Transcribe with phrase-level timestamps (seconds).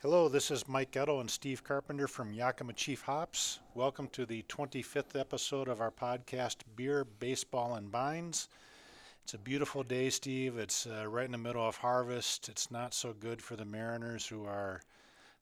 [0.00, 3.58] Hello, this is Mike Ghetto and Steve Carpenter from Yakima Chief Hops.
[3.74, 8.48] Welcome to the 25th episode of our podcast, Beer, Baseball, and Bines.
[9.24, 10.56] It's a beautiful day, Steve.
[10.56, 12.48] It's uh, right in the middle of harvest.
[12.48, 14.82] It's not so good for the Mariners, who are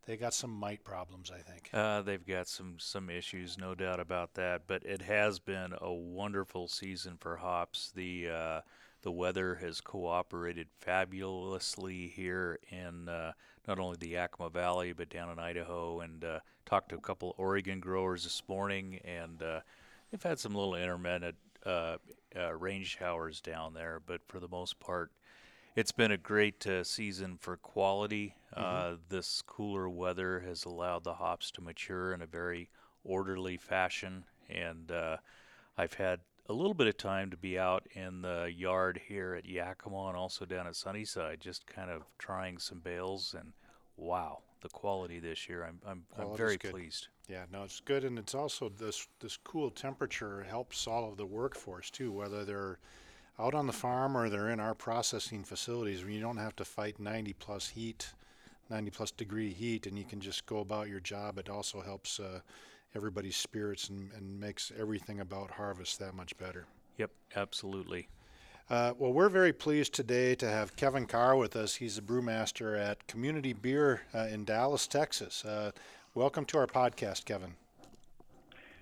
[0.07, 1.69] they got some mite problems, I think.
[1.75, 4.63] Uh, they've got some some issues, no doubt about that.
[4.67, 7.93] But it has been a wonderful season for hops.
[7.95, 8.61] The uh,
[9.03, 13.33] the weather has cooperated fabulously here in uh,
[13.67, 16.01] not only the Yakima Valley but down in Idaho.
[16.01, 19.61] And uh, talked to a couple Oregon growers this morning, and uh,
[20.11, 21.97] they've had some little intermittent uh,
[22.37, 24.03] uh, rain showers down there.
[24.05, 25.13] But for the most part,
[25.75, 28.35] it's been a great uh, season for quality.
[28.57, 28.95] Mm-hmm.
[28.95, 32.69] Uh, this cooler weather has allowed the hops to mature in a very
[33.05, 35.17] orderly fashion, and uh,
[35.79, 39.47] I've had a little bit of time to be out in the yard here at
[39.47, 43.35] Yakima and also down at Sunnyside, just kind of trying some bales.
[43.39, 43.53] And
[43.97, 47.09] wow, the quality this year, I'm I'm, I'm very pleased.
[47.29, 51.27] Yeah, no, it's good, and it's also this this cool temperature helps all of the
[51.27, 52.79] workforce too, whether they're
[53.39, 56.65] out on the farm or they're in our processing facilities where you don't have to
[56.65, 58.13] fight 90 plus heat,
[58.71, 61.39] 90 plus degree heat, and you can just go about your job.
[61.39, 62.41] It also helps uh,
[62.97, 66.65] everybody's spirits and, and makes everything about harvest that much better.
[66.97, 68.09] Yep, absolutely.
[68.69, 71.77] Uh, well, we're very pleased today to have Kevin Carr with us.
[71.77, 75.45] He's a brewmaster at Community Beer uh, in Dallas, Texas.
[75.45, 75.71] Uh,
[76.15, 77.55] welcome to our podcast, Kevin.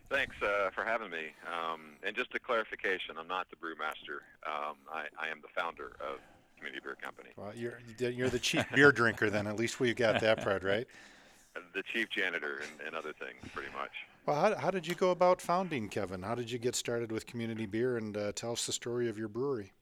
[0.08, 1.32] Thanks uh, for having me.
[1.46, 4.20] Um, and just a clarification, I'm not the brewmaster.
[4.46, 6.20] Um, I, I, am the founder of
[6.56, 7.30] Community Beer Company.
[7.36, 9.46] Well, you're you're the chief beer drinker then.
[9.46, 10.86] At least we've got that part right.
[11.72, 13.90] The chief janitor and, and, other things, pretty much.
[14.26, 16.22] Well, how, how did you go about founding Kevin?
[16.22, 17.96] How did you get started with Community Beer?
[17.96, 19.72] And uh, tell us the story of your brewery.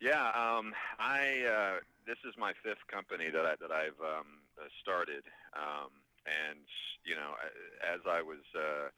[0.00, 4.40] Yeah, um, I uh, this is my fifth company that I that I've um,
[4.80, 5.24] started.
[5.52, 5.90] Um,
[6.24, 6.64] and
[7.04, 7.36] you know,
[7.84, 8.88] as I was uh,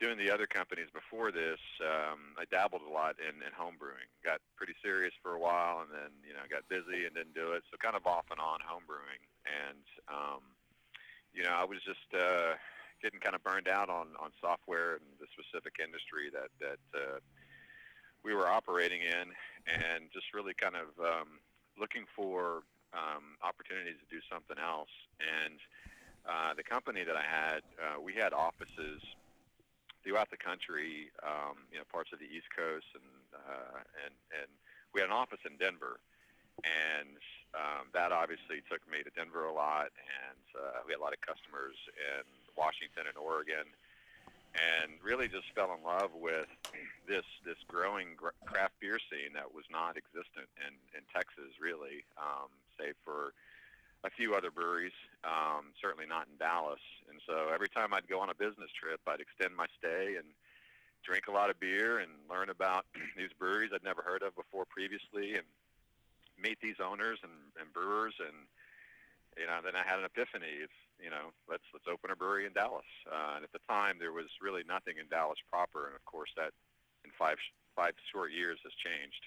[0.00, 4.10] doing the other companies before this, um, I dabbled a lot in, in home brewing.
[4.24, 7.54] Got pretty serious for a while, and then you know got busy and didn't do
[7.54, 7.62] it.
[7.70, 10.42] So kind of off and on home brewing, and um,
[11.32, 12.58] you know I was just uh,
[13.02, 17.18] getting kind of burned out on on software and the specific industry that that uh,
[18.26, 19.30] we were operating in,
[19.70, 21.38] and just really kind of um,
[21.78, 25.58] looking for um, opportunities to do something else and
[26.24, 29.02] uh, the company that I had, uh, we had offices
[30.04, 34.50] throughout the country, um, you know, parts of the East Coast, and uh, and and
[34.92, 35.98] we had an office in Denver,
[36.62, 37.18] and
[37.56, 41.16] um, that obviously took me to Denver a lot, and uh, we had a lot
[41.16, 42.22] of customers in
[42.54, 43.66] Washington and Oregon,
[44.54, 46.52] and really just fell in love with
[47.08, 52.52] this this growing craft beer scene that was not existent in in Texas, really, um,
[52.76, 53.32] save for
[54.04, 54.94] a few other breweries,
[55.24, 56.80] um, certainly not in Dallas.
[57.08, 60.28] And so every time I'd go on a business trip, I'd extend my stay and
[61.04, 62.84] drink a lot of beer and learn about
[63.16, 65.48] these breweries I'd never heard of before previously and
[66.36, 68.14] meet these owners and, and brewers.
[68.20, 68.48] And
[69.40, 72.44] you know then I had an epiphany it's you know let's let's open a brewery
[72.44, 72.88] in Dallas.
[73.08, 75.88] Uh, and at the time there was really nothing in Dallas proper.
[75.88, 76.52] And of course that
[77.04, 77.40] in five
[77.76, 79.24] five short years has changed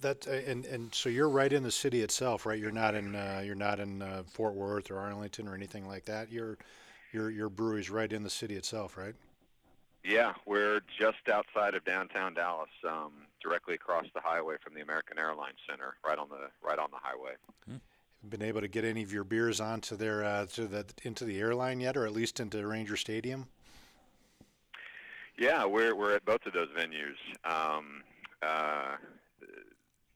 [0.00, 2.58] that uh, and and so you're right in the city itself, right?
[2.58, 6.04] You're not in uh, you're not in uh, Fort Worth or Arlington or anything like
[6.06, 6.30] that.
[6.30, 6.58] Your
[7.12, 9.14] your your brewery's right in the city itself, right?
[10.04, 13.12] Yeah, we're just outside of downtown Dallas, um,
[13.42, 16.98] directly across the highway from the American Airlines Center, right on the right on the
[17.00, 17.32] highway.
[17.66, 17.76] Hmm.
[18.28, 21.38] Been able to get any of your beers onto their uh, to the into the
[21.38, 23.46] airline yet, or at least into Ranger Stadium?
[25.36, 27.16] Yeah, we're we're at both of those venues.
[27.44, 28.02] Um,
[28.42, 28.96] uh,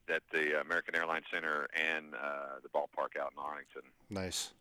[0.09, 3.83] at the American Airlines Center and uh, the ballpark out in Arlington.
[4.11, 4.53] Nice.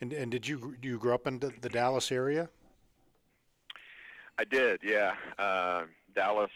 [0.00, 2.48] And and did you you grow up in the, the Dallas area?
[4.38, 5.14] I did, yeah.
[5.38, 5.84] Uh,
[6.14, 6.50] Dallas,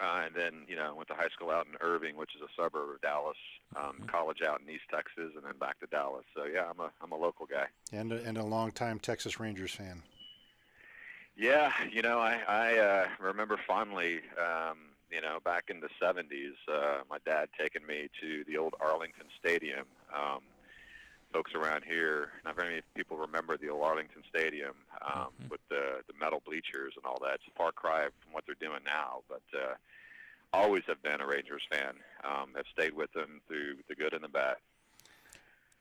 [0.00, 2.62] uh, and then you know went to high school out in Irving, which is a
[2.62, 3.36] suburb of Dallas.
[3.74, 4.04] Um, mm-hmm.
[4.04, 6.24] College out in East Texas, and then back to Dallas.
[6.36, 7.66] So yeah, I'm a I'm a local guy.
[7.92, 10.02] And a, and a long time Texas Rangers fan.
[11.36, 14.20] Yeah, you know I I uh, remember fondly.
[14.38, 18.74] Um, you know, back in the 70s, uh, my dad taking me to the old
[18.80, 19.84] Arlington Stadium.
[20.14, 20.40] Um,
[21.32, 25.48] folks around here, not very many people remember the old Arlington Stadium um, mm-hmm.
[25.50, 27.34] with the the metal bleachers and all that.
[27.34, 29.74] It's a far cry from what they're doing now, but uh,
[30.52, 31.94] always have been a Rangers fan.
[32.24, 34.56] Um, have stayed with them through the good and the bad.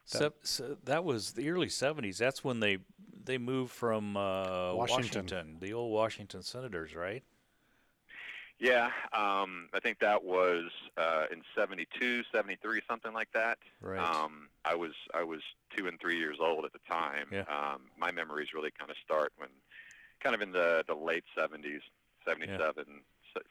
[0.06, 2.18] So, so that was the early '70s.
[2.18, 2.80] That's when they
[3.24, 5.26] they moved from uh, Washington.
[5.26, 7.24] Washington, the old Washington Senators, right?
[8.62, 10.66] Yeah, um, I think that was
[10.96, 13.58] uh, in '72, '73, something like that.
[13.82, 13.98] Right.
[14.00, 15.42] Um, I was I was
[15.76, 17.26] two and three years old at the time.
[17.32, 17.42] Yeah.
[17.50, 19.50] Um, my memories really kind of start when,
[20.20, 21.82] kind of in the the late '70s,
[22.24, 22.86] '77,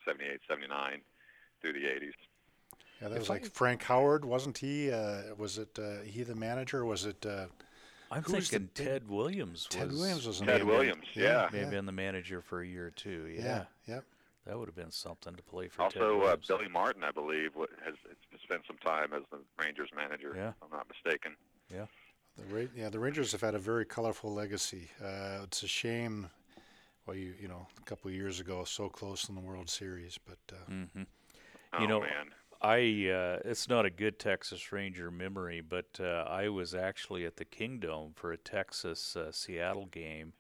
[0.07, 1.01] 78, 79,
[1.61, 2.13] through the '80s.
[3.03, 4.93] Yeah, that If was I- like Frank Howard, wasn't he?
[4.93, 6.85] Uh, was it uh, he the manager?
[6.85, 7.47] Was it uh,
[8.13, 9.67] I'm Who was the thinking Ted Williams.
[9.69, 10.27] Ted was, Williams?
[10.27, 10.67] Was in Ted it.
[10.67, 11.49] Williams, yeah.
[11.53, 11.71] May have yeah.
[11.71, 13.27] been the manager for a year or two.
[13.27, 14.05] Yeah, Yeah, yep.
[14.47, 15.83] That would have been something to play for.
[15.83, 17.51] Also, uh, Billy Martin, I believe,
[17.85, 20.33] has has spent some time as the Rangers manager.
[20.35, 20.49] Yeah.
[20.49, 21.37] If I'm not mistaken.
[22.37, 24.89] The Ra- yeah, the Rangers have had a very colorful legacy.
[25.03, 26.29] Uh, it's a shame.
[27.07, 30.19] Well, you you know, a couple of years ago, so close in the World Series,
[30.25, 31.03] but uh, hmm
[31.73, 32.31] Oh You know, man.
[32.63, 37.37] I uh, it's not a good Texas Ranger memory, but uh, I was actually at
[37.37, 40.35] the Kingdome for a Texas uh, Seattle game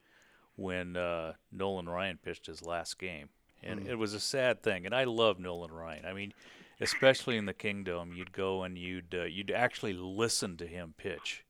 [0.56, 3.30] when uh, Nolan Ryan pitched his last game,
[3.62, 4.86] and it was a sad thing.
[4.86, 6.04] And I love Nolan Ryan.
[6.06, 6.32] I mean,
[6.80, 11.44] especially in the Kingdome, you'd go and you'd uh, you'd actually listen to him pitch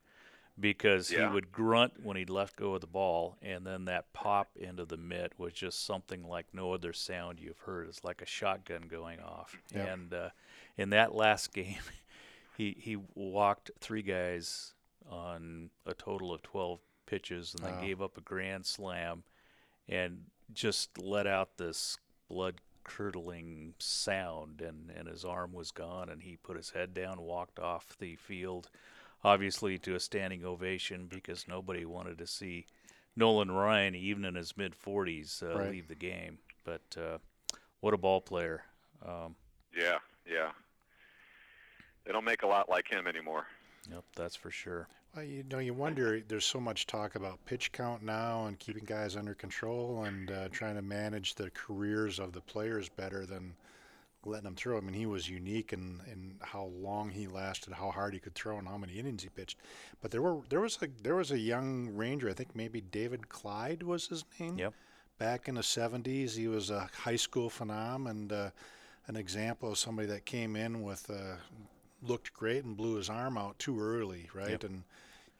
[0.59, 1.29] because Yeah.
[1.29, 4.85] he would grunt when he'd let go of the ball, and then that pop into
[4.85, 7.89] the mitt was just something like no other sound you've heard.
[7.89, 9.57] It's like a shotgun going off.
[9.75, 10.31] And uh,
[10.77, 11.79] in that last game,
[12.57, 14.75] he he walked three guys
[15.09, 17.81] on a total of twelve pitches, and then Wow.
[17.81, 19.23] gave up a grand slam,
[19.91, 20.21] and
[20.55, 21.99] just let out this
[22.29, 22.55] blood
[22.85, 27.59] curdling sound and, and his arm was gone and he put his head down walked
[27.59, 28.71] off the field
[29.23, 32.65] obviously to a standing ovation because nobody wanted to see
[33.15, 35.71] Nolan Ryan even in his mid 40s uh, Right.
[35.71, 37.19] leave the game but uh,
[37.81, 38.63] what a ball player
[39.07, 39.35] um,
[39.77, 40.51] Yeah, yeah.
[42.05, 43.47] They don't make a lot like him anymore.
[43.91, 46.21] Yep that's for sure well, you know, you wonder.
[46.21, 50.49] There's so much talk about pitch count now and keeping guys under control and uh,
[50.51, 53.55] trying to manage the careers of the players better than
[54.25, 54.77] letting them throw.
[54.77, 58.37] I mean, he was unique in, in how long he lasted, how hard he could
[58.37, 59.59] throw, and how many innings he pitched.
[60.01, 62.31] But there were there was a there was a young ranger.
[62.31, 64.59] I think maybe David Clyde was his name.
[64.59, 64.75] yep
[65.21, 66.35] back in the 70s.
[66.35, 68.51] He was a high school phenom and uh,
[69.07, 71.37] an example of somebody that came in with uh,
[72.03, 74.51] looked great and blew his arm out too early, right?
[74.51, 74.65] Yep.
[74.65, 74.83] And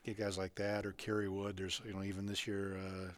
[0.05, 1.57] get guys like that or Kerry Wood.
[1.57, 2.77] There's you know even this year.
[2.79, 3.11] Uh,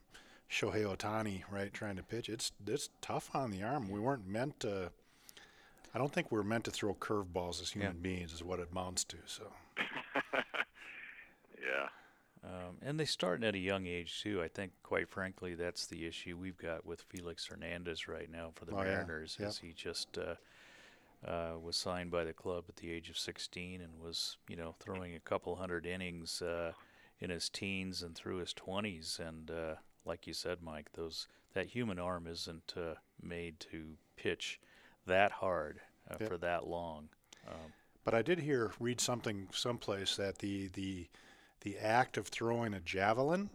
[0.50, 2.29] Shohei Ohtani, right, trying to pitch.
[2.29, 3.89] It's it's tough on the arm.
[3.89, 4.91] We weren't meant to.
[5.94, 9.05] I don't think we're meant to throw curveballs as human beings, is what it amounts
[9.05, 9.17] to.
[9.27, 9.45] So
[11.61, 11.88] Yeah.
[12.45, 14.43] Um, and they start at a young age too.
[14.43, 18.65] I think, quite frankly, that's the issue we've got with Felix Hernandez right now for
[18.65, 18.95] the Oh, yeah.
[18.97, 19.37] Mariners.
[19.38, 19.49] Yep.
[19.49, 20.35] Is he just uh,
[21.27, 24.75] uh, was signed by the club at the age of 16 and was, you know,
[24.81, 26.73] throwing a couple hundred innings uh,
[27.21, 29.19] in his teens and through his 20s.
[29.21, 29.75] And uh,
[30.05, 34.59] like you said, Mike, those that human arm isn't uh, made to pitch
[35.07, 35.81] that hard
[36.11, 36.29] uh, Yep.
[36.29, 37.09] for that long.
[37.47, 37.73] Um,
[38.05, 41.09] But I did hear read something someplace that the the
[41.61, 43.51] the act of throwing a javelin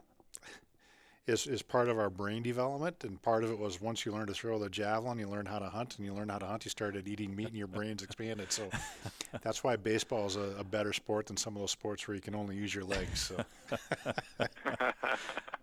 [1.27, 4.27] is is part of our brain development, and part of it was once you learn
[4.27, 6.65] to throw the javelin, you learn how to hunt, and you learn how to hunt,
[6.65, 8.51] you started eating meat, and your brains expanded.
[8.51, 8.73] So
[9.41, 12.21] that's why baseball is a, a better sport than some of those sports where you
[12.21, 13.19] can only use your legs.
[13.19, 13.45] So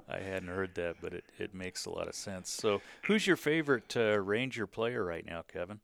[0.08, 2.50] I hadn't heard that, but it, it makes a lot of sense.
[2.50, 5.80] So, who's your favorite uh, Ranger player right now, Kevin?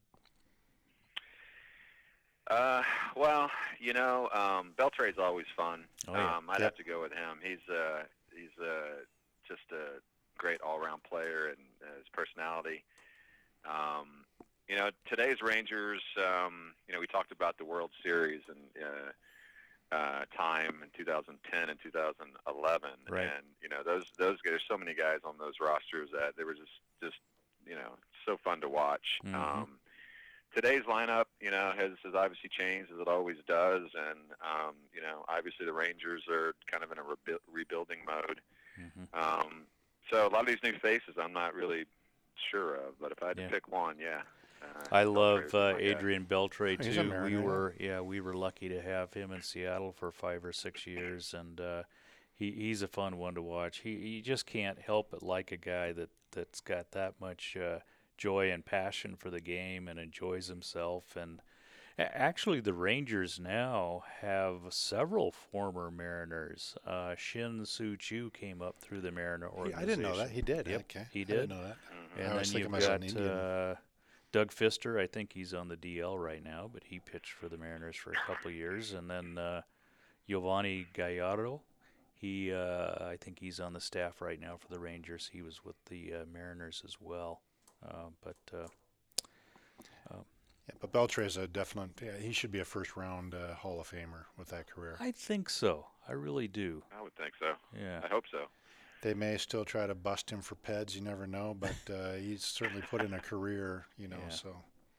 [2.51, 2.83] Uh,
[3.17, 5.85] well, you know, um, Beltre's always fun.
[6.09, 6.37] Oh, yeah.
[6.37, 6.73] um, I'd Yep.
[6.73, 7.39] have to go with him.
[7.43, 8.03] He's uh,
[8.35, 9.05] he's uh,
[9.51, 10.01] just a
[10.39, 12.85] great all-around player, and uh, his personality.
[13.69, 14.25] Um,
[14.69, 16.01] you know, today's Rangers.
[16.17, 21.69] Um, you know, we talked about the World Series and uh, uh, time in 2010
[21.69, 23.23] and 2011, Right.
[23.25, 26.55] and you know, those those there's so many guys on those rosters that they were
[26.55, 27.17] just just
[27.67, 29.19] you know so fun to watch.
[29.27, 29.35] Mhm.
[29.35, 29.81] Um,
[30.55, 35.03] today's lineup, you know, has, has obviously changed as it always does, and um, you
[35.03, 38.41] know, obviously the Rangers are kind of in a rebu- rebuilding mode.
[38.95, 39.63] Hmm Um,
[40.11, 41.85] so a lot of these new faces, I'm not really
[42.51, 43.47] sure of, but if I had Yeah.
[43.47, 44.23] to pick one, yeah.
[44.63, 45.75] Uh, I love uh.
[45.79, 47.15] Adrian Beltre too.
[47.23, 47.41] We yeah.
[47.41, 51.33] were yeah we were lucky to have him in Seattle for five or six years,
[51.35, 51.83] and uh,
[52.35, 53.79] he he's a fun one to watch.
[53.79, 57.81] He you just can't help but like a guy that that's got that much uh,
[58.17, 61.17] joy and passion for the game and enjoys himself.
[61.17, 61.43] And a-
[62.01, 66.77] actually, the Rangers now have several former Mariners.
[66.87, 69.83] Uh, Shin Soo Choo came up through the Mariner organization.
[69.83, 70.67] I didn't know that he did.
[70.67, 71.77] Yep, okay, he I didn't know that.
[72.19, 73.75] And I was then thinking you've got uh,
[74.33, 75.01] Doug Fister.
[75.01, 78.13] I think he's on the DL right now, but he pitched for the Mariners for
[78.13, 78.93] a couple of years.
[78.93, 79.63] And then uh,
[80.29, 81.63] Yovani Gallardo.
[82.15, 85.31] He, uh, I think he's on the staff right now for the Rangers.
[85.33, 87.41] He was with the uh, Mariners as well.
[87.83, 88.69] Uh, but uh,
[90.71, 91.91] Yeah, but Beltre's a definite.
[92.03, 94.97] Yeah, he should be a first round uh, Hall of Famer with that career.
[95.01, 95.87] I think so.
[96.09, 96.83] I really do.
[96.97, 97.53] I would think so.
[97.79, 98.01] Yeah.
[98.05, 98.45] I hope so.
[99.03, 100.95] They may still try to bust him for PEDs.
[100.95, 103.87] You never know, but uh, he's certainly put in a career.
[103.97, 104.35] You know, Yeah.
[104.35, 104.57] so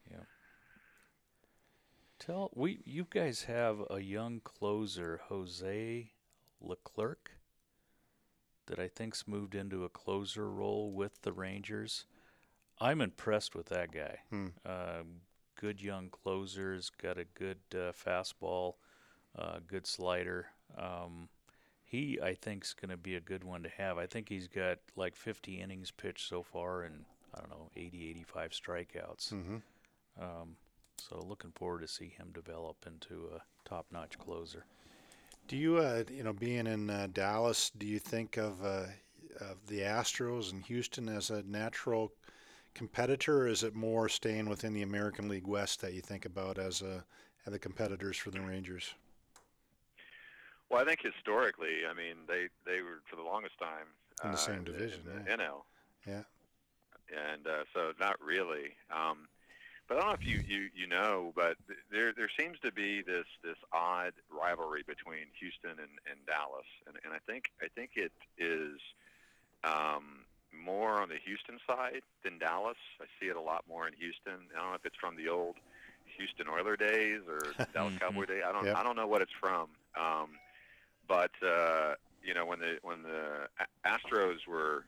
[0.09, 0.17] Yeah.
[2.19, 6.11] Tell we you guys have a young closer, Jose
[6.59, 7.31] Leclerc,
[8.67, 12.05] that I think's moved into a closer role with the Rangers.
[12.79, 14.19] I'm impressed with that guy.
[14.29, 14.47] Hmm.
[14.65, 15.21] Um,
[15.61, 18.73] good young closers, got a good uh, fastball,
[19.37, 20.47] uh, good slider.
[20.75, 21.29] Um,
[21.85, 23.99] he, I think, is going to be a good one to have.
[23.99, 28.09] I think he's got like 50 innings pitched so far and, I don't know, 80,
[28.09, 29.29] 85 strikeouts.
[29.29, 29.57] hmm
[30.19, 30.55] Um,
[30.97, 34.65] so looking forward to see him develop into a top-notch closer.
[35.47, 38.85] Do you, uh, you know, being in uh, Dallas, do you think of, uh,
[39.39, 42.11] of the Astros and Houston as a natural
[42.73, 46.57] competitor, or is it more staying within the American League West that you think about
[46.57, 47.03] as a
[47.45, 48.93] as the competitors for the Rangers?
[50.69, 53.87] Well, I think historically, I mean, they they were for the longest time
[54.23, 55.35] In the uh, same division, in yeah.
[55.37, 55.63] NL.
[56.07, 56.23] Yeah.
[57.33, 58.75] and uh, so not really.
[58.89, 59.27] Um,
[59.87, 61.57] but I don't know if you, you, you know, but
[61.91, 66.95] there there seems to be this this odd rivalry between Houston and, and Dallas, and,
[67.03, 68.79] and I think I think it is
[69.65, 70.23] um,
[70.63, 72.77] more on the Houston side than Dallas.
[73.01, 74.47] I see it a lot more in Houston.
[74.55, 75.55] I don't know if it's from the old
[76.17, 77.99] Houston Oiler days or Dallas Mhm.
[77.99, 78.43] Cowboy days.
[78.45, 78.77] I don't Yep.
[78.77, 79.69] I don't know what it's from.
[79.95, 80.29] Um,
[81.07, 83.47] but uh, you know when the when the
[83.85, 84.85] Astros were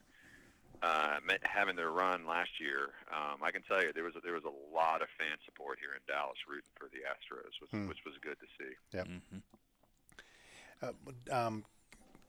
[0.82, 4.34] uh, having their run last year, um, I can tell you there was a, there
[4.34, 7.88] was a lot of fan support here in Dallas rooting for the Astros, which, Hmm.
[7.88, 8.72] which was good to see.
[8.92, 9.06] Yep.
[9.06, 9.38] hmm
[10.82, 10.92] Uh,
[11.46, 11.64] um,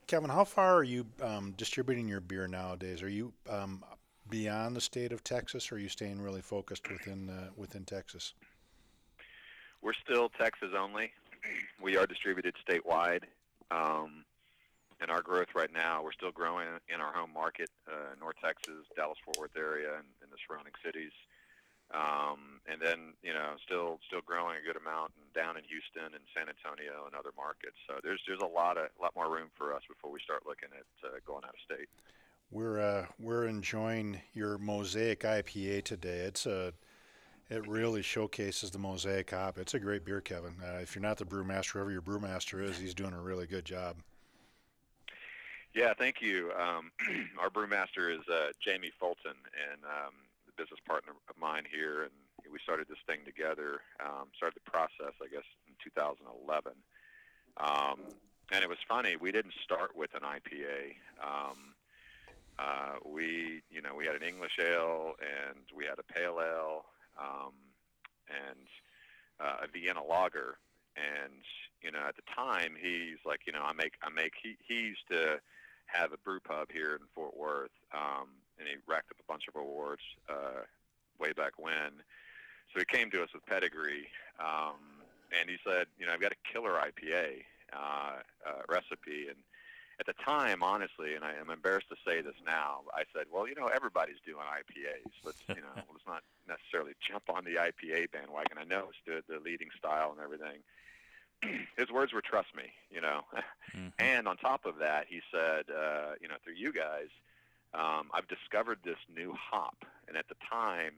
[0.07, 3.01] Kevin, how far are you um, distributing your beer nowadays?
[3.01, 3.83] Are you um,
[4.29, 8.33] beyond the state of Texas, or are you staying really focused within uh, within Texas?
[9.81, 11.11] We're still Texas only.
[11.81, 13.23] We are distributed statewide.
[13.71, 14.25] Um,
[15.01, 18.85] and our growth right now, we're still growing in our home market, uh, North Texas,
[18.95, 21.11] Dallas-Fort Worth area, and, and the surrounding cities.
[21.93, 26.17] Um, and then, you know, still still growing a good amount and down in Houston
[26.17, 27.77] and San Antonio and other markets.
[27.87, 30.69] So there's there's a lot of lot more room for us before we start looking
[30.73, 31.87] at uh, going out of state.
[32.51, 36.25] We're uh, we're enjoying your Mosaic IPA today.
[36.25, 36.73] It's a
[37.49, 39.59] it really showcases the Mosaic hop.
[39.59, 40.55] It's a great beer, Kevin.
[40.63, 43.65] Uh, if you're not the brewmaster, whoever your brewmaster is, he's doing a really good
[43.65, 43.97] job.
[45.75, 46.51] Yeah, thank you.
[46.57, 46.91] Um,
[47.39, 49.35] our brewmaster is uh, Jamie Fulton,
[49.71, 50.13] and um,
[50.57, 52.11] business partner of mine here, and
[52.51, 53.81] we started this thing together.
[53.99, 56.73] Um, started the process, I guess, in 2011.
[57.57, 57.99] Um,
[58.51, 59.15] and it was funny.
[59.15, 60.95] We didn't start with an IPA.
[61.21, 61.73] Um,
[62.57, 66.85] uh, we, you know, we had an English ale, and we had a pale ale,
[67.19, 67.53] um,
[68.29, 68.67] and
[69.39, 70.57] uh, a Vienna lager.
[70.95, 71.43] And
[71.81, 74.33] you know, at the time, he's like, you know, I make, I make.
[74.41, 75.39] He, he used to
[75.85, 79.47] have a brew pub here in Fort Worth, um, and he racked up a bunch
[79.47, 80.63] of awards uh,
[81.19, 82.03] way back when.
[82.73, 84.07] So he came to us with pedigree,
[84.39, 87.43] um, and he said, you know, I've got a killer IPA
[87.73, 89.37] uh, uh, recipe, and
[89.99, 93.47] at the time, honestly, and I am embarrassed to say this now, I said, well,
[93.47, 95.11] you know, everybody's doing IPAs.
[95.23, 98.57] Let's, you know, let's not necessarily jump on the IPA bandwagon.
[98.59, 100.59] I know it's the, the leading style and everything.
[101.77, 103.21] His words were, trust me, you know.
[103.71, 107.07] hmm And on top of that, he said, uh, you know, through you guys,
[107.77, 109.85] um, I've discovered this new hop.
[110.07, 110.93] And at the time,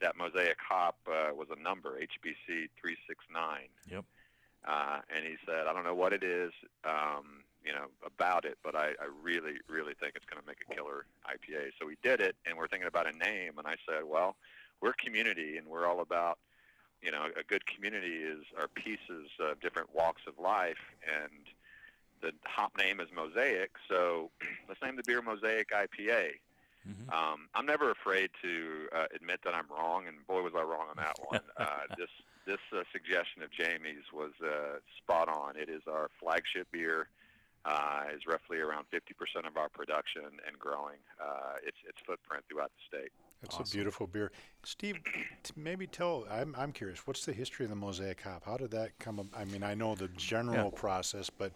[0.00, 3.68] that Mosaic hop uh, was a number, HBC 369.
[3.90, 4.04] Yep.
[4.66, 6.52] Uh, and he said, I don't know what it is,
[6.84, 10.58] um, you know, about it, but I, I really, really think it's going to make
[10.68, 11.72] a killer IPA.
[11.78, 13.58] So we did it, and we're thinking about a name.
[13.58, 14.36] And I said, well,
[14.80, 16.38] we're community, and we're all about,
[17.02, 20.80] you know, a good community is our pieces of different walks of life,
[21.22, 21.46] and
[22.22, 24.30] the hop name is Mosaic, so
[24.68, 26.30] let's name the beer Mosaic IPA.
[26.84, 30.62] hmm Um, I'm never afraid to uh, admit that I'm wrong, and boy was I
[30.62, 31.40] wrong on that one.
[31.56, 32.10] uh, this
[32.46, 35.56] this uh, suggestion of Jamie's was uh, spot on.
[35.56, 37.08] It is our flagship beer.
[37.66, 42.70] Uh, is roughly around 50% of our production and growing uh, its its footprint throughout
[42.74, 43.12] the state.
[43.42, 44.32] It's a beautiful beer.
[44.64, 44.96] Steve,
[45.42, 46.24] t- maybe tell.
[46.30, 47.06] I'm I'm curious.
[47.06, 48.44] What's the history of the Mosaic hop?
[48.46, 49.20] How did that come?
[49.20, 51.52] ab- I mean, I know the general process, but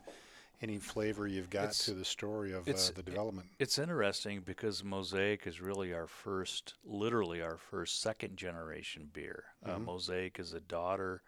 [0.64, 3.48] any flavor you've got It's- to the story of uh, the development?
[3.58, 9.44] It's interesting because Mosaic is really our first, literally our first second generation beer.
[9.62, 9.84] Uh, Mhm.
[9.84, 11.22] Mosaic is a daughter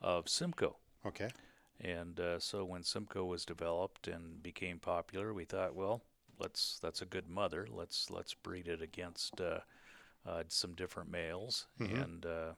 [0.00, 0.76] of Simcoe.
[1.06, 1.30] Okay.
[1.80, 6.02] And uh, so when Simcoe was developed and became popular, we thought, well,
[6.38, 7.66] let's that's a good mother.
[7.70, 9.60] Let's let's breed it against uh,
[10.26, 11.66] uh, some different males.
[11.80, 12.02] Mhm.
[12.02, 12.54] And uh,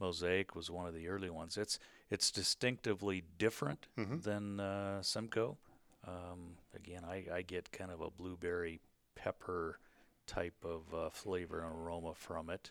[0.00, 1.56] Mosaic was one of the early ones.
[1.56, 1.78] It's
[2.10, 4.22] it's distinctively different Mhm.
[4.22, 5.56] than uh, Simcoe.
[6.06, 8.80] Um, again, I, I get kind of a blueberry
[9.14, 9.78] pepper
[10.26, 12.70] type of uh, flavor and aroma from it,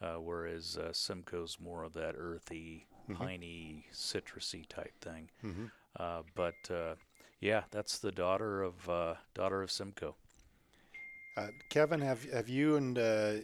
[0.00, 3.16] uh, whereas uh, Simcoe's more of that earthy, Mhm.
[3.18, 5.30] piney, citrusy type thing.
[5.42, 5.66] hmm
[5.98, 6.94] Uh, but uh,
[7.40, 10.16] yeah, that's the daughter of uh, daughter of Simcoe.
[11.36, 13.34] Uh, Kevin, have have you and uh,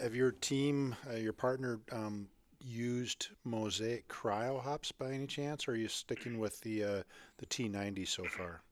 [0.00, 2.28] have your team, uh, your partner, um,
[2.60, 7.02] used Mosaic Cryo hops by any chance, or are you sticking with the uh,
[7.38, 8.62] the T90 so far?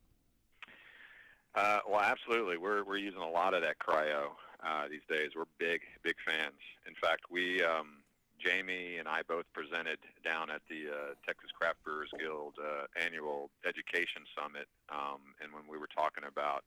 [1.55, 2.57] Uh, well, absolutely.
[2.57, 4.31] We're we're using a lot of that cryo
[4.65, 5.31] uh, these days.
[5.37, 6.61] We're big big fans.
[6.87, 8.03] In fact, we um,
[8.39, 13.51] Jamie and I both presented down at the uh, Texas Craft Brewers Guild uh, annual
[13.67, 16.65] education summit, um, and when we were talking about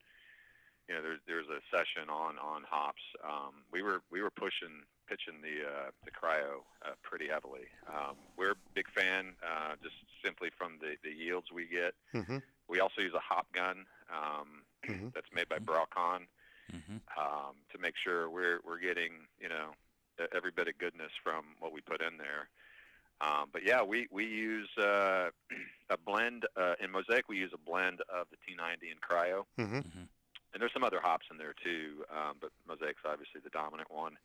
[0.88, 4.84] you know there's there's a session on on hops, um, we were we were pushing
[5.08, 7.66] pitching the uh, the cryo uh, pretty heavily.
[7.88, 11.94] Um, we're a big fan uh, just simply from the the yields we get.
[12.14, 12.38] Mm-hmm.
[12.68, 15.12] We also use a hop gun um, Mhm.
[15.14, 16.26] that's made by BrauKon
[16.70, 19.70] hmm um, to make sure we're we're getting you know
[20.34, 22.48] every bit of goodness from what we put in there.
[23.20, 25.30] Um, but yeah, we we use uh,
[25.90, 27.28] a blend uh, in Mosaic.
[27.28, 29.74] We use a blend of the T90 and Cryo, Mm-hmm.
[30.52, 32.04] and there's some other hops in there too.
[32.10, 34.16] Um, but Mosaic's obviously the dominant one.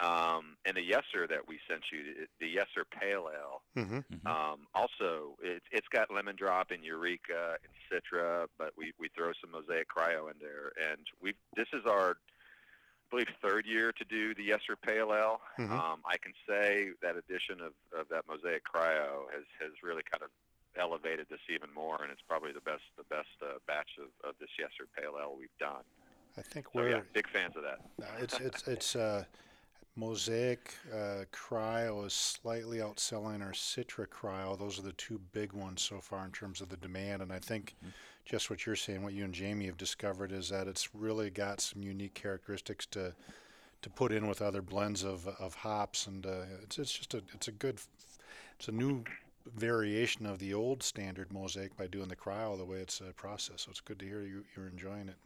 [0.00, 3.98] Um, and the Yeser that we sent you, the Yeser Pale Ale, Mm-hmm.
[3.98, 9.08] hmm um, also, it, it's got lemon drop and eureka and citra, but we, we
[9.16, 10.72] throw some mosaic cryo in there.
[10.90, 15.40] And we this is our, I believe, third year to do the Yeser Pale Ale.
[15.58, 15.70] Mhm.
[15.70, 20.22] Um, I can say that addition of, of that mosaic cryo has, has really kind
[20.24, 20.30] of
[20.78, 24.34] elevated this even more, and it's probably the best the best uh, batch of, of
[24.40, 25.84] this Yeser Pale Ale we've done.
[26.38, 27.80] I think So we're yeah, big fans of that.
[28.02, 29.24] uh, it's it's it's uh,
[29.96, 34.58] Mosaic uh, Cryo is slightly outselling our Citra Cryo.
[34.58, 37.38] Those are the two big ones so far in terms of the demand, and I
[37.38, 37.74] think
[38.24, 41.60] just what you're saying, what you and Jamie have discovered is that it's really got
[41.60, 43.14] some unique characteristics to
[43.82, 47.22] to put in with other blends of of hops, and uh, it's it's just a
[47.34, 47.80] it's a good
[48.58, 49.02] it's a new
[49.46, 53.64] variation of the old standard Mosaic by doing the cryo the way it's uh, processed.
[53.64, 55.16] So it's good to hear you you're enjoying it.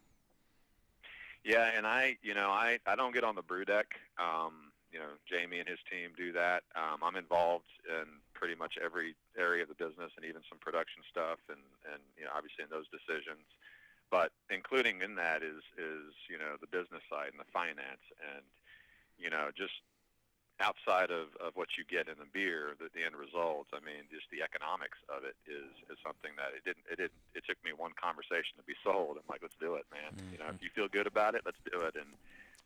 [1.44, 4.00] Yeah, and I, you know, I, I don't get on the brew deck.
[4.18, 6.62] Um, you know, Jamie and his team do that.
[6.74, 11.02] Um, I'm involved in pretty much every area of the business and even some production
[11.11, 11.61] stuff and,
[11.92, 13.44] and you know, obviously in those decisions.
[14.09, 18.46] But including in that is, is, you know, the business side and the finance and,
[19.18, 19.83] you know, just
[20.61, 24.07] outside of, of what you get in the beer, the, the end results, I mean,
[24.11, 27.59] just the economics of it is, is something that it didn't, it didn't, it took
[27.67, 29.19] me one conversation to be sold.
[29.19, 30.14] I'm like, let's do it, man.
[30.31, 31.99] You know, if you feel good about it, let's do it.
[31.99, 32.14] And,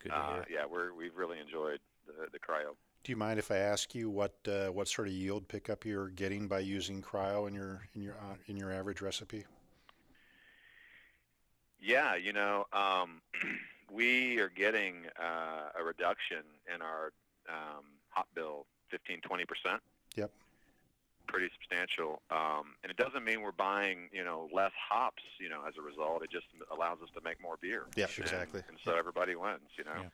[0.03, 2.77] Good uh, yeah, we're, we've really enjoyed the, the cryo.
[3.05, 6.09] Do you mind if I ask you what uh, what sort of yield pickup you're
[6.09, 9.45] getting by using cryo in your in your uh, in your average recipe?
[11.81, 13.23] Yeah, you know, um,
[13.93, 16.43] we are getting uh, a reduction
[16.75, 17.13] in our
[17.49, 19.83] um, hop bill, 15, 20 percent.
[20.17, 20.31] Yep.
[21.27, 25.23] Pretty substantial, um, and it doesn't mean we're buying, you know, less hops.
[25.39, 27.85] You know, as a result, it just allows us to make more beer.
[27.97, 28.63] Yep, And- exactly.
[28.69, 29.69] And so everybody wins.
[29.77, 30.01] You know.
[30.01, 30.09] Yeah.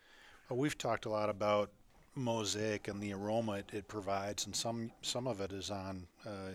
[0.49, 1.70] Well, we've talked a lot about
[2.16, 6.51] mosaic and the aroma it, it provides, and some some of it is on uh,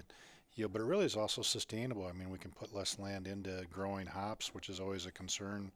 [0.55, 2.05] yield, but it really is also sustainable.
[2.05, 5.71] I mean, we can put less land into growing hops, which is always a concern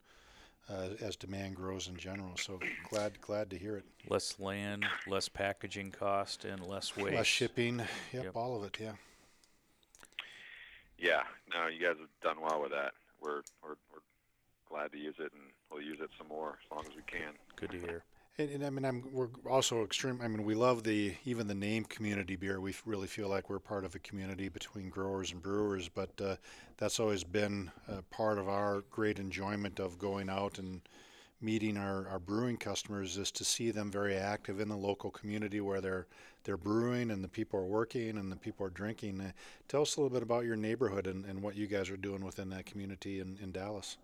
[0.70, 2.36] uh, as demand grows in general.
[2.36, 2.58] So
[2.90, 3.84] glad glad to hear it.
[4.08, 7.16] Less land, less packaging cost, and less waste.
[7.16, 7.78] Less shipping,
[8.12, 8.36] yep, Yep.
[8.36, 8.92] all of it, yeah.
[10.98, 11.22] Yeah.
[11.52, 12.92] No, you guys have done well with that.
[13.20, 14.00] We're we're, we're
[14.68, 17.32] glad to use it, and we'll use it some more as long as we can.
[17.56, 18.04] Good to hear.
[18.36, 20.20] And, and I mean, I'm we're also extreme.
[20.22, 22.60] I mean, we love the even the name community beer.
[22.60, 25.88] We really feel like we're part of a community between growers and brewers.
[25.88, 26.36] But uh,
[26.76, 27.70] that's always been
[28.10, 30.80] part of our great enjoyment of going out and
[31.40, 35.60] meeting our, our brewing customers is to see them very active in the local community
[35.60, 36.06] where they're
[36.44, 39.20] they're brewing and the people are working and the people are drinking.
[39.20, 39.30] Uh,
[39.68, 42.24] tell us a little bit about your neighborhood and, and what you guys are doing
[42.24, 43.96] within that community in, in Dallas.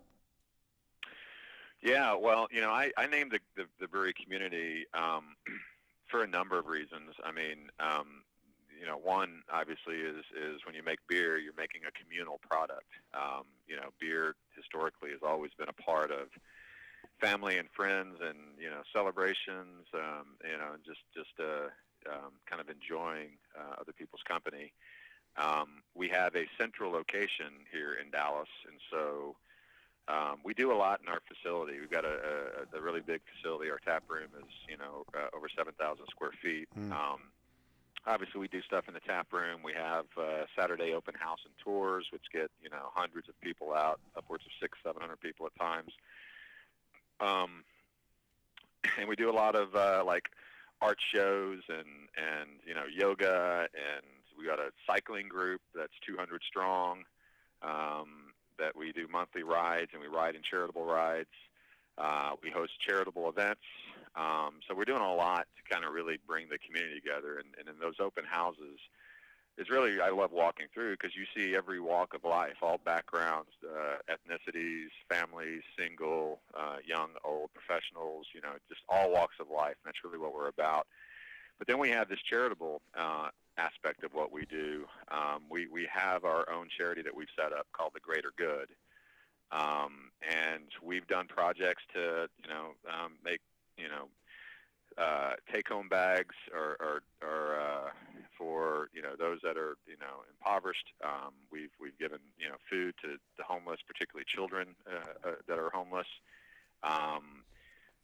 [1.83, 5.37] Yeah, well, you know, I, I named the, the, the brewery community um,
[6.07, 7.15] for a number of reasons.
[7.25, 8.23] I mean, um,
[8.79, 12.89] you know, one obviously is is when you make beer, you're making a communal product.
[13.15, 16.29] Um, you know, beer historically has always been a part of
[17.21, 19.87] family and friends, and you know, celebrations.
[19.95, 21.69] Um, you know, and just just uh,
[22.11, 24.73] um, kind of enjoying uh, other people's company.
[25.37, 29.37] Um, we have a central location here in Dallas, and so
[30.09, 31.79] um, we do a lot in our facility.
[31.79, 33.71] We've got a, a, a really big facility.
[33.71, 36.69] Our tap room is, you know, uh, over 7,000 square feet.
[36.79, 36.93] Mm.
[36.93, 37.21] Um,
[38.07, 39.61] obviously we do stuff in the tap room.
[39.63, 43.75] We have uh, Saturday open house and tours, which get you know hundreds of people
[43.75, 45.93] out, upwards of six, seven hundred people at times.
[47.21, 47.65] Um,
[48.99, 50.31] and we do a lot of uh, like
[50.81, 54.07] art shows and and you know yoga, and
[54.39, 57.05] we got a cycling group that's 200 strong.
[57.63, 58.30] Um,
[58.61, 61.35] that we do monthly rides and we ride in charitable rides.
[61.99, 63.61] Uh, we host charitable events.
[64.17, 67.39] Um, so we're doing a lot to kind of really bring the community together.
[67.39, 68.79] And, and in those open houses,
[69.59, 73.51] is really I love walking through because you see every walk of life, all backgrounds,
[73.63, 78.27] uh, ethnicities, families, single, uh, young, old, professionals.
[78.35, 79.77] You know, just all walks of life.
[79.83, 80.87] And that's really what we're about.
[81.61, 84.87] But then we have this charitable uh, aspect of what we do.
[85.13, 88.71] Um, we we have our own charity that we've set up called the Greater Good.
[89.53, 93.41] Um, and we've done projects to, you know, um, make
[93.77, 94.09] you know,
[94.99, 97.91] uh, take-home bags or, or, or uh,
[98.37, 100.93] for you know those that are you know impoverished.
[101.05, 105.59] Um, we've we've given you know food to the homeless, particularly children uh, uh, that
[105.59, 106.07] are homeless.
[106.83, 107.45] Um,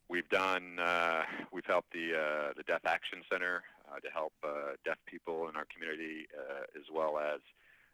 [0.09, 4.75] we've done uh, we've helped the uh, the Deaf Action Center uh, to help uh,
[4.85, 7.39] deaf people in our community uh, as well as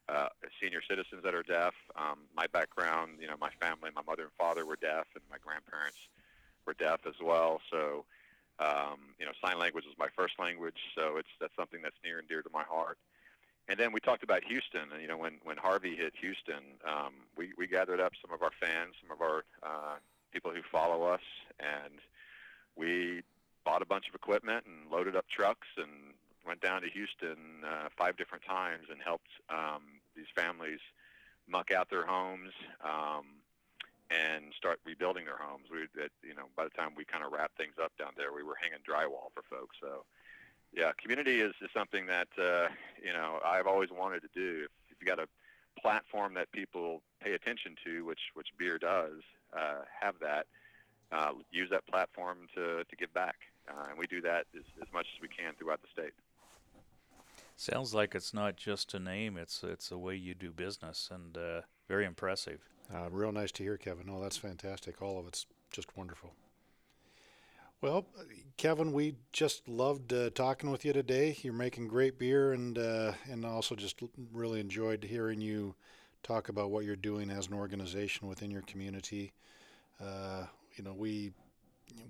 [0.10, 0.28] uh,
[0.62, 1.74] senior citizens that are deaf.
[1.96, 5.38] Um, my background, you know, my family, my mother and father were deaf, and my
[5.42, 5.98] grandparents
[6.66, 7.62] were deaf as well.
[7.72, 8.06] So,
[8.60, 12.20] um, you know, sign language is my first language, so it's that's something that's near
[12.20, 12.98] and dear to my heart.
[13.70, 17.14] And then we talked about Houston, and you know, when when Harvey hit Houston, um,
[17.38, 19.46] we we gathered up some of our fans, some of our
[20.34, 21.22] people who follow us,
[21.60, 22.00] and
[22.76, 23.22] we
[23.64, 25.90] bought a bunch of equipment and loaded up trucks and
[26.46, 30.80] went down to Houston uh, five different times and helped um, these families
[31.48, 32.52] muck out their homes.
[32.84, 33.26] Um,
[34.12, 35.66] and start rebuilding their homes.
[35.72, 38.34] We, that, you know, by the time we kind of wrapped things up down there,
[38.34, 39.78] we were hanging drywall for folks.
[39.82, 40.06] So,
[40.76, 42.68] yeah, community is, is something that uh,
[43.02, 44.66] you know I've always wanted to do.
[44.66, 45.28] If, if you got a
[45.80, 49.22] platform that people pay attention to, which which beer does,
[49.56, 50.48] uh, have that.
[51.12, 53.36] Uh, use that platform to, to give back,
[53.70, 56.14] uh, and we do that as, as much as we can throughout the state.
[57.56, 61.38] Sounds like it's not just a name; it's it's a way you do business, and
[61.38, 62.62] uh, very impressive.
[62.92, 64.10] Uh, real nice to hear, Kevin.
[64.10, 65.02] Oh, that's fantastic.
[65.04, 66.34] All of it's just wonderful.
[67.82, 68.08] Well,
[68.58, 71.38] Kevin, we just loved uh, talking with you today.
[71.42, 75.76] You're making great beer, and uh, and also just really enjoyed hearing you
[76.24, 79.34] talk about what you're doing as an organization within your community.
[80.02, 81.32] Uh, you know, we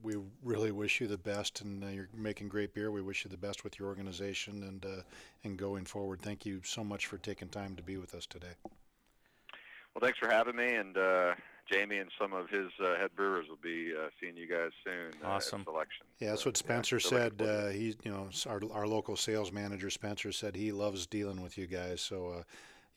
[0.02, 2.91] we really wish you the best, and uh, you're making great beer.
[2.91, 5.02] We wish you the best with your organization and uh,
[5.43, 6.21] and going forward.
[6.21, 8.54] Thank you so much for taking time to be with us today.
[8.63, 11.34] Well, thanks for having me, and uh,
[11.71, 15.12] Jamie and some of his uh, head brewers will be uh, seeing you guys soon.
[15.23, 15.62] Awesome.
[15.62, 16.06] Uh, selection.
[16.19, 17.41] Yeah, that's So, what Spencer yeah, said.
[17.41, 21.41] looking Uh, he, you know, our our local sales manager Spencer said he loves dealing
[21.41, 22.02] with you guys.
[22.02, 22.43] So uh,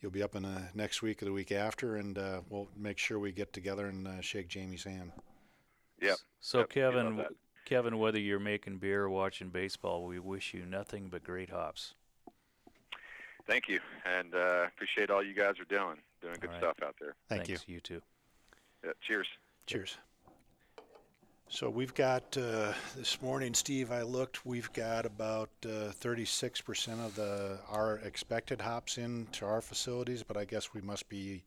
[0.01, 2.97] you'll be up in the next week or the week after, and uh, we'll make
[2.97, 5.11] sure we get together and uh, shake Jamie's hand.
[5.15, 6.17] to- Yep.
[6.39, 7.25] So, Yep, Kevin.
[7.65, 11.95] Kevin, whether you're making beer or watching baseball, we wish you nothing but great hops.
[13.47, 15.97] Thank you, and uh, appreciate all you guys are doing.
[16.21, 16.61] Doing good All right.
[16.63, 17.15] stuff out there.
[17.29, 17.79] Thank Thanks, you.
[17.79, 18.01] too.
[18.85, 19.27] Yeah, cheers.
[19.65, 19.97] Cheers.
[21.49, 23.89] So we've got uh, this morning, Steve.
[23.89, 24.45] I looked.
[24.45, 30.43] We've got about uh, 36% of the our expected hops into our facilities, but I
[30.43, 31.43] guess we must be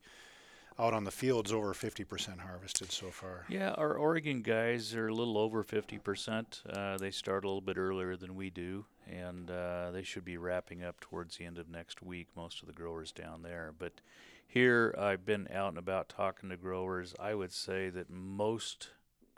[0.79, 3.45] out on the fields over 50% harvested so far.
[3.51, 6.63] Yeah, our Oregon guys are a little over 50%.
[6.67, 10.39] Uh, they start a little bit earlier than we do, and uh, they should be
[10.39, 13.75] wrapping up towards the end of next week, most of the growers down there.
[13.79, 14.01] But
[14.49, 17.15] here, I've been out and about talking to growers.
[17.21, 18.89] I would say that most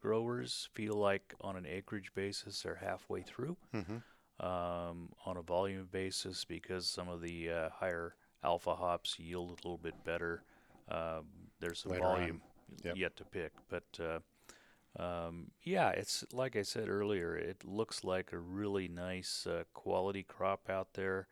[0.03, 3.57] growers feel like, on an acreage basis, they're halfway through.
[3.75, 3.99] Mm-hmm.
[4.45, 9.55] Um, on a volume basis, because some of the uh, higher alpha hops yield a
[9.55, 10.43] little bit better.
[10.91, 11.27] Um,
[11.61, 12.43] there's some Later volume
[12.85, 12.97] Yep.
[12.97, 17.37] yet to pick, but uh, um, yeah, it's like I said earlier.
[17.37, 21.29] It looks like a really nice uh, quality crop out there.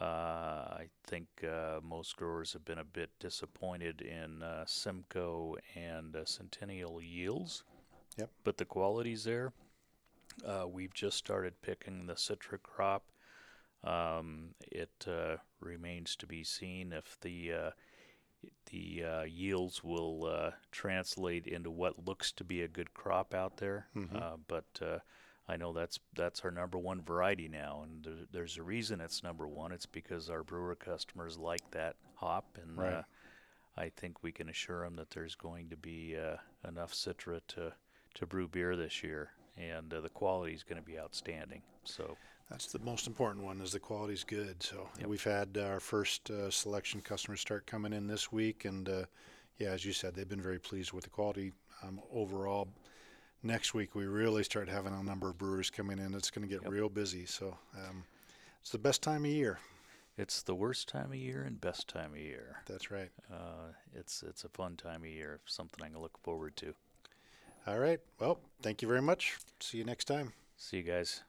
[0.00, 6.14] Uh, I think uh, most growers have been a bit disappointed in uh, Simcoe and
[6.14, 7.64] uh, Centennial yields.
[8.16, 8.30] Yep.
[8.44, 9.52] But the quality's there.
[10.46, 13.04] Uh, we've just started picking the Citra crop.
[13.84, 17.70] Um, it uh, remains to be seen if the uh,
[18.70, 23.56] the uh, yields will uh, translate into what looks to be a good crop out
[23.58, 23.86] there.
[23.96, 24.14] Mhm.
[24.20, 24.98] Uh, but uh,
[25.48, 29.22] I know that's that's our number one variety now, and there, there's a reason it's
[29.22, 29.72] number one.
[29.72, 32.92] It's because our brewer customers like that hop, and Right.
[32.94, 33.02] uh,
[33.76, 37.72] I think we can assure them that there's going to be uh, enough Citra to
[38.16, 41.62] to brew beer this year, and uh, the quality is going to be outstanding.
[41.84, 42.16] So
[42.50, 44.62] That's the most important one is the quality's good.
[44.62, 45.08] So Yep.
[45.08, 49.04] we've had our first uh, selection customers start coming in this week, and uh,
[49.58, 51.52] yeah, as you said, they've been very pleased with the quality
[51.82, 52.68] um, overall.
[53.42, 56.14] Next week we really start having a number of brewers coming in.
[56.14, 56.72] It's going to get Yep.
[56.72, 57.26] real busy.
[57.26, 58.04] So um,
[58.60, 59.58] it's the best time of year.
[60.18, 62.62] It's the worst time of year and best time of year.
[62.66, 63.10] That's right.
[63.30, 66.74] Uh, it's it's a fun time of year, something I can look forward to.
[67.66, 68.00] All right.
[68.20, 69.38] Well, thank you very much.
[69.60, 70.32] See you next time.
[70.56, 71.22] See you guys.